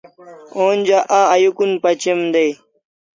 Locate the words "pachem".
1.83-2.19